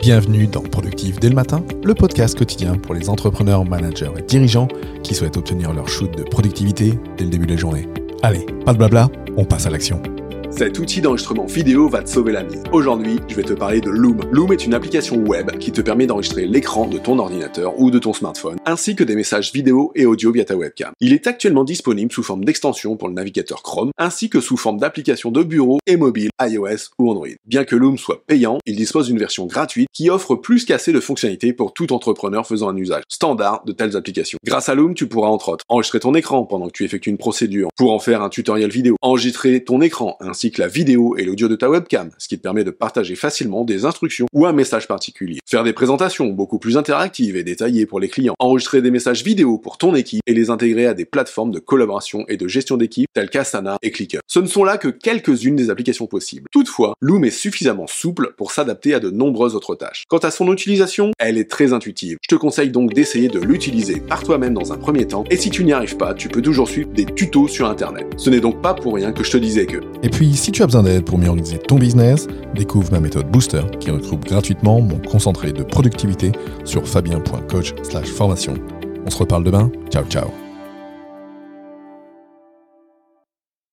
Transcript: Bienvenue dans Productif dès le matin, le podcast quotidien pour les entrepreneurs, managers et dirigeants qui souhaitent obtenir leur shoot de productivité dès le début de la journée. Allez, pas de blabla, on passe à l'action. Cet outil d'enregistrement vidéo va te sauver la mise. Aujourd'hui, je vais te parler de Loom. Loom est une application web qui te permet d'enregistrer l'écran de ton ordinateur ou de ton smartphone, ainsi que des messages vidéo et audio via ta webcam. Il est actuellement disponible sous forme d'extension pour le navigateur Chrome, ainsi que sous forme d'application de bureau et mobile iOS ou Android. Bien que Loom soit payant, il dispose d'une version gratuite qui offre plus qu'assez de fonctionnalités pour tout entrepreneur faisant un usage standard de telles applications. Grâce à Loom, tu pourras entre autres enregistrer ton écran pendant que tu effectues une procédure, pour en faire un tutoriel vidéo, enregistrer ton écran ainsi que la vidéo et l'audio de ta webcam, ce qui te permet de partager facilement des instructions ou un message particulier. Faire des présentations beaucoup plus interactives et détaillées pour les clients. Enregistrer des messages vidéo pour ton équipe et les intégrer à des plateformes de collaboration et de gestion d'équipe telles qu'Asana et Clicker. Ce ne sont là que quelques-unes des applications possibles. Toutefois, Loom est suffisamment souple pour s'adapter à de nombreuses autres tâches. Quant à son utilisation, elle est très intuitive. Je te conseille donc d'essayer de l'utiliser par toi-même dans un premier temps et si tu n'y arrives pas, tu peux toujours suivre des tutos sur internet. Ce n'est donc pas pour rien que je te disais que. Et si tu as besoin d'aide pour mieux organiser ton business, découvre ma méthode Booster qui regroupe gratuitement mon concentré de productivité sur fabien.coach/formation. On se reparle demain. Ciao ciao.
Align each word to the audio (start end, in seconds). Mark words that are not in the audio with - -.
Bienvenue 0.00 0.46
dans 0.46 0.62
Productif 0.62 1.18
dès 1.18 1.28
le 1.28 1.34
matin, 1.34 1.64
le 1.82 1.92
podcast 1.92 2.38
quotidien 2.38 2.76
pour 2.76 2.94
les 2.94 3.10
entrepreneurs, 3.10 3.64
managers 3.64 4.12
et 4.16 4.22
dirigeants 4.22 4.68
qui 5.02 5.12
souhaitent 5.12 5.36
obtenir 5.36 5.72
leur 5.72 5.88
shoot 5.88 6.16
de 6.16 6.22
productivité 6.22 6.94
dès 7.16 7.24
le 7.24 7.30
début 7.30 7.46
de 7.46 7.54
la 7.54 7.58
journée. 7.58 7.88
Allez, 8.22 8.46
pas 8.64 8.72
de 8.72 8.78
blabla, 8.78 9.10
on 9.36 9.44
passe 9.44 9.66
à 9.66 9.70
l'action. 9.70 10.00
Cet 10.50 10.78
outil 10.78 11.02
d'enregistrement 11.02 11.44
vidéo 11.44 11.88
va 11.88 12.02
te 12.02 12.08
sauver 12.08 12.32
la 12.32 12.42
mise. 12.42 12.62
Aujourd'hui, 12.72 13.18
je 13.28 13.34
vais 13.34 13.42
te 13.42 13.52
parler 13.52 13.80
de 13.80 13.90
Loom. 13.90 14.18
Loom 14.32 14.50
est 14.52 14.64
une 14.64 14.72
application 14.72 15.16
web 15.16 15.50
qui 15.58 15.72
te 15.72 15.82
permet 15.82 16.06
d'enregistrer 16.06 16.46
l'écran 16.46 16.86
de 16.86 16.96
ton 16.96 17.18
ordinateur 17.18 17.78
ou 17.78 17.90
de 17.90 17.98
ton 17.98 18.14
smartphone, 18.14 18.56
ainsi 18.64 18.96
que 18.96 19.04
des 19.04 19.14
messages 19.14 19.52
vidéo 19.52 19.92
et 19.94 20.06
audio 20.06 20.32
via 20.32 20.46
ta 20.46 20.56
webcam. 20.56 20.92
Il 21.00 21.12
est 21.12 21.26
actuellement 21.26 21.64
disponible 21.64 22.10
sous 22.10 22.22
forme 22.22 22.44
d'extension 22.44 22.96
pour 22.96 23.08
le 23.08 23.14
navigateur 23.14 23.62
Chrome, 23.62 23.90
ainsi 23.98 24.30
que 24.30 24.40
sous 24.40 24.56
forme 24.56 24.78
d'application 24.78 25.30
de 25.30 25.42
bureau 25.42 25.78
et 25.86 25.96
mobile 25.96 26.30
iOS 26.40 26.92
ou 26.98 27.10
Android. 27.10 27.28
Bien 27.46 27.64
que 27.64 27.76
Loom 27.76 27.98
soit 27.98 28.24
payant, 28.26 28.58
il 28.64 28.76
dispose 28.76 29.08
d'une 29.08 29.18
version 29.18 29.46
gratuite 29.46 29.88
qui 29.92 30.08
offre 30.08 30.34
plus 30.34 30.64
qu'assez 30.64 30.92
de 30.92 31.00
fonctionnalités 31.00 31.52
pour 31.52 31.74
tout 31.74 31.92
entrepreneur 31.92 32.46
faisant 32.46 32.70
un 32.70 32.76
usage 32.76 33.02
standard 33.08 33.64
de 33.66 33.72
telles 33.72 33.96
applications. 33.96 34.38
Grâce 34.44 34.70
à 34.70 34.74
Loom, 34.74 34.94
tu 34.94 35.08
pourras 35.08 35.28
entre 35.28 35.50
autres 35.50 35.64
enregistrer 35.68 36.00
ton 36.00 36.14
écran 36.14 36.44
pendant 36.44 36.68
que 36.68 36.72
tu 36.72 36.84
effectues 36.84 37.10
une 37.10 37.18
procédure, 37.18 37.68
pour 37.76 37.92
en 37.92 37.98
faire 37.98 38.22
un 38.22 38.30
tutoriel 38.30 38.70
vidéo, 38.70 38.96
enregistrer 39.02 39.62
ton 39.62 39.82
écran 39.82 40.16
ainsi 40.38 40.52
que 40.52 40.62
la 40.62 40.68
vidéo 40.68 41.16
et 41.16 41.24
l'audio 41.24 41.48
de 41.48 41.56
ta 41.56 41.68
webcam, 41.68 42.10
ce 42.16 42.28
qui 42.28 42.38
te 42.38 42.42
permet 42.44 42.62
de 42.62 42.70
partager 42.70 43.16
facilement 43.16 43.64
des 43.64 43.84
instructions 43.84 44.26
ou 44.32 44.46
un 44.46 44.52
message 44.52 44.86
particulier. 44.86 45.40
Faire 45.44 45.64
des 45.64 45.72
présentations 45.72 46.28
beaucoup 46.28 46.60
plus 46.60 46.76
interactives 46.76 47.34
et 47.34 47.42
détaillées 47.42 47.86
pour 47.86 47.98
les 47.98 48.08
clients. 48.08 48.36
Enregistrer 48.38 48.80
des 48.80 48.92
messages 48.92 49.24
vidéo 49.24 49.58
pour 49.58 49.78
ton 49.78 49.96
équipe 49.96 50.22
et 50.28 50.34
les 50.34 50.50
intégrer 50.50 50.86
à 50.86 50.94
des 50.94 51.06
plateformes 51.06 51.50
de 51.50 51.58
collaboration 51.58 52.24
et 52.28 52.36
de 52.36 52.46
gestion 52.46 52.76
d'équipe 52.76 53.08
telles 53.12 53.30
qu'Asana 53.30 53.78
et 53.82 53.90
Clicker. 53.90 54.20
Ce 54.28 54.38
ne 54.38 54.46
sont 54.46 54.62
là 54.62 54.78
que 54.78 54.86
quelques-unes 54.86 55.56
des 55.56 55.70
applications 55.70 56.06
possibles. 56.06 56.46
Toutefois, 56.52 56.94
Loom 57.00 57.24
est 57.24 57.30
suffisamment 57.30 57.88
souple 57.88 58.32
pour 58.36 58.52
s'adapter 58.52 58.94
à 58.94 59.00
de 59.00 59.10
nombreuses 59.10 59.56
autres 59.56 59.74
tâches. 59.74 60.04
Quant 60.06 60.18
à 60.18 60.30
son 60.30 60.52
utilisation, 60.52 61.10
elle 61.18 61.36
est 61.36 61.50
très 61.50 61.72
intuitive. 61.72 62.16
Je 62.22 62.28
te 62.28 62.38
conseille 62.38 62.70
donc 62.70 62.94
d'essayer 62.94 63.26
de 63.26 63.40
l'utiliser 63.40 63.98
par 63.98 64.22
toi-même 64.22 64.54
dans 64.54 64.72
un 64.72 64.78
premier 64.78 65.08
temps 65.08 65.24
et 65.32 65.36
si 65.36 65.50
tu 65.50 65.64
n'y 65.64 65.72
arrives 65.72 65.96
pas, 65.96 66.14
tu 66.14 66.28
peux 66.28 66.42
toujours 66.42 66.68
suivre 66.68 66.90
des 66.90 67.06
tutos 67.06 67.48
sur 67.48 67.68
internet. 67.68 68.06
Ce 68.16 68.30
n'est 68.30 68.38
donc 68.38 68.62
pas 68.62 68.74
pour 68.74 68.94
rien 68.94 69.10
que 69.10 69.24
je 69.24 69.32
te 69.32 69.36
disais 69.36 69.66
que. 69.66 69.78
Et 70.04 70.10
si 70.34 70.52
tu 70.52 70.62
as 70.62 70.66
besoin 70.66 70.82
d'aide 70.82 71.04
pour 71.04 71.18
mieux 71.18 71.28
organiser 71.28 71.58
ton 71.58 71.76
business, 71.76 72.26
découvre 72.54 72.92
ma 72.92 73.00
méthode 73.00 73.30
Booster 73.30 73.62
qui 73.80 73.90
regroupe 73.90 74.24
gratuitement 74.24 74.80
mon 74.80 74.98
concentré 74.98 75.52
de 75.52 75.62
productivité 75.62 76.32
sur 76.64 76.86
fabien.coach/formation. 76.86 78.54
On 79.06 79.10
se 79.10 79.18
reparle 79.18 79.44
demain. 79.44 79.70
Ciao 79.90 80.04
ciao. 80.04 80.47